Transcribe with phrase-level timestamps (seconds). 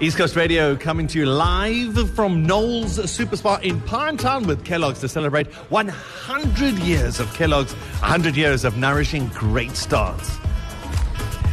[0.00, 5.00] East Coast Radio coming to you live from Knowles Super Spar in Pinetown with Kellogg's
[5.00, 10.38] to celebrate 100 years of Kellogg's, 100 years of nourishing great starts.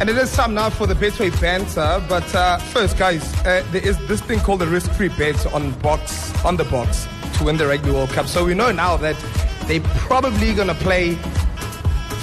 [0.00, 2.02] And it is time now for the Betway banter.
[2.08, 6.44] But uh, first, guys, uh, there is this thing called the risk-free bets on Boks
[6.46, 7.06] on the Boks
[7.38, 8.26] to win the Rugby World Cup.
[8.26, 9.16] So we know now that
[9.66, 11.14] they're probably going to play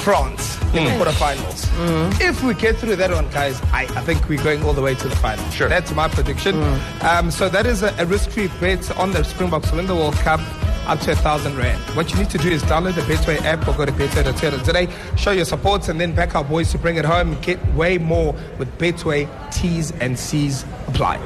[0.01, 0.77] France Mm.
[0.77, 1.65] in the quarterfinals.
[1.65, 2.21] Mm.
[2.21, 4.95] If we get through that one, guys, I, I think we're going all the way
[4.95, 5.43] to the final.
[5.51, 5.67] Sure.
[5.69, 6.55] That's my prediction.
[6.55, 7.04] Mm.
[7.04, 10.15] Um, so that is a, a risk-free bet on the Springboks to win the World
[10.15, 10.39] Cup
[10.87, 11.79] up to a thousand rand.
[11.96, 14.87] What you need to do is download the Betway app or go to betway.co today,
[15.15, 17.39] show your support, and then back our boys to bring it home.
[17.41, 19.29] Get way more with Betway.
[19.51, 21.18] T's and C's apply.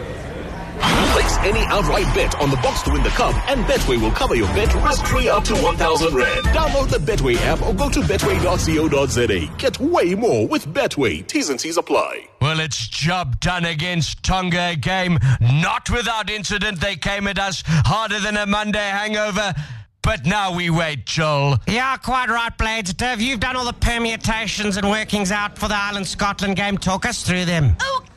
[1.26, 4.36] Place any outright bet on the Boks to win the cup, and Betway will cover
[4.36, 6.46] your bet risk-free up to 1,000 Rand.
[6.48, 9.58] Download the Betway app or go to betway.co.za.
[9.58, 11.26] Get way more with Betway.
[11.26, 12.28] T's and C's apply.
[12.42, 14.74] Well, it's job done against Tonga.
[14.74, 16.80] A game not without incident.
[16.80, 19.56] They came at us harder than a Monday hangover.
[20.04, 21.58] But now we wait, Joel.
[21.68, 22.94] Yeah, quite right, Blades.
[22.94, 26.78] Dev, you've done all the permutations and workings out for the Ireland Scotland game.
[26.78, 27.76] Talk us through them.
[27.98, 28.10] Okay,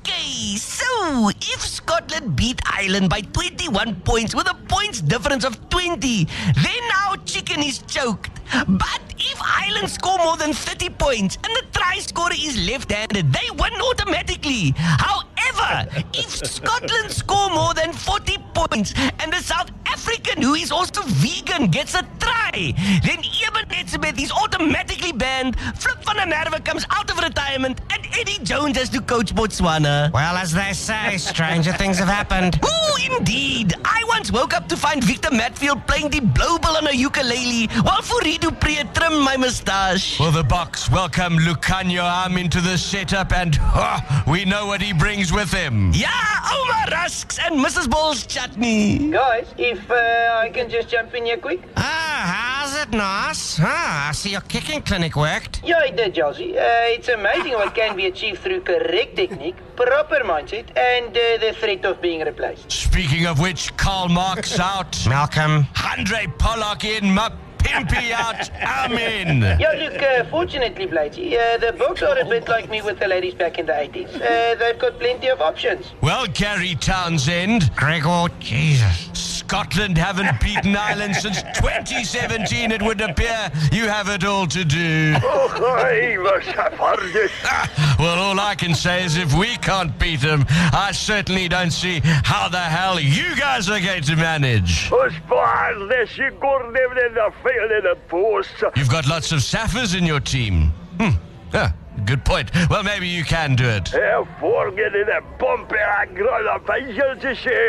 [0.57, 6.83] so if Scotland beat Ireland by 21 points with a points difference of 20, then
[7.05, 8.31] our chicken is choked.
[8.67, 13.51] But if Ireland score more than 30 points and the try scorer is left-handed, they
[13.51, 14.73] win automatically.
[14.77, 21.03] However, if Scotland score more than 40 points and the South African, who is also
[21.05, 22.75] vegan, gets a try,
[23.05, 25.59] then Eben Etzebeth is automatically banned.
[25.77, 30.13] Flip van der Merwe comes out of retirement and Eddie Jones has to coach Botswana.
[30.13, 32.59] Well, as they say, stranger things have happened.
[32.91, 33.75] Oh, indeed.
[33.85, 38.03] I once woke up to find Victor Matfield playing the blowball on a ukulele while
[38.03, 40.19] Fourie du Preez trimmed my moustache.
[40.19, 43.33] Well, the Boks welcome Lukhanyo Am into the setup?
[43.33, 45.93] And oh, we know what he brings with him.
[45.93, 47.89] Yeah, Ouma Rusks and Mrs.
[47.91, 48.27] Ball's
[48.59, 49.11] chutney.
[49.11, 51.61] Guys, if uh, I can just jump in here quick.
[51.77, 53.59] Ah, how's it, nice?
[53.61, 55.63] Ah, I see your kicking clinic worked.
[55.65, 56.59] Yeah, it did, Josie.
[56.59, 56.63] Uh,
[56.95, 61.85] it's amazing what can be achieved through correct technique, proper mindset, and uh, the threat
[61.85, 62.71] of being replaced.
[62.71, 65.07] Speaking of which, Karl Marx out.
[65.07, 65.67] Malcolm.
[65.97, 67.31] Andre Pollard in, my
[67.69, 68.51] pimpy out.
[68.63, 69.43] I'm in.
[69.61, 73.09] Yeah, look, uh, fortunately, Blatey, uh, the Boks are a bit like me with the
[73.09, 74.15] ladies back in the 80s.
[74.15, 75.87] Uh, they've got plenty of options.
[76.01, 79.28] Well, Gary Townsend, Gregor, Jesus.
[79.49, 83.51] Scotland haven't beaten Ireland since 2017, it would appear.
[83.73, 85.15] You have it all to do.
[87.99, 92.01] Well, all I can say is if we can't beat them, I certainly don't see
[92.05, 94.91] how the hell you guys are going to manage.
[98.77, 100.73] You've got lots of Saffers in your team.
[101.01, 101.17] Hmm.
[101.55, 101.73] Ah,
[102.05, 102.51] good point.
[102.71, 103.93] Well, maybe you can do it.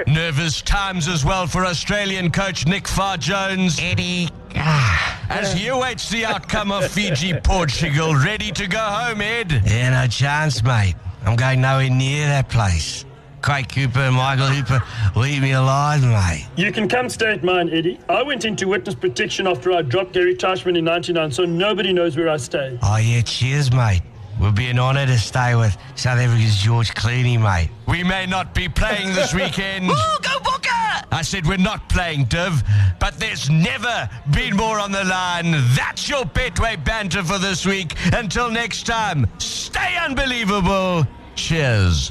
[0.08, 3.80] Nervous times as well for Australian coach Nick Farr Jones.
[3.82, 4.30] Eddie.
[4.56, 5.28] Ah.
[5.30, 9.62] As he awaits the outcome of Fiji Portugal, ready to go home, Ed.
[9.66, 10.96] Yeah, no chance, mate.
[11.26, 13.06] I'm going nowhere near that place.
[13.42, 14.84] Quade Cooper and Michael Hooper,
[15.16, 16.48] leave me alive, mate.
[16.58, 18.00] You can come stay at mine, Eddie.
[18.10, 22.18] I went into witness protection after I dropped Gary Teichmann in 99, so nobody knows
[22.18, 22.78] where I stay.
[22.82, 24.02] Oh, yeah, cheers, mate.
[24.40, 27.70] Will be an honour to stay with South Africa's George Clooney, mate.
[27.88, 29.86] We may not be playing this weekend.
[29.86, 31.04] Ooh, go Bokke!
[31.12, 32.64] I said we're not playing, Div,
[33.00, 35.52] but there's never been more on the line.
[35.76, 37.96] That's your Betway banter for this week.
[38.14, 41.06] Until next time, stay unbelievable.
[41.36, 42.10] Cheers.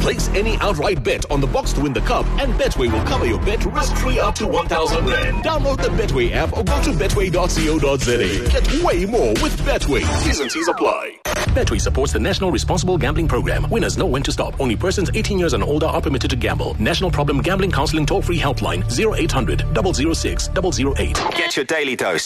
[0.00, 3.26] Place any outright bet on the Boks to win the cup, and Betway will cover
[3.26, 5.44] your bet risk-free up to 1,000 Rand.
[5.44, 8.50] Download the Betway app or go to betway.co.za.
[8.50, 10.24] Get way more with Betway.
[10.24, 11.18] T's and C's apply.
[11.58, 13.68] Betway supports the National Responsible Gambling Program.
[13.68, 14.60] Winners know when to stop.
[14.60, 16.80] Only persons 18 years and older are permitted to gamble.
[16.80, 21.14] National Problem Gambling Counseling toll-free helpline 0800 006 008.
[21.32, 22.16] Get your daily dose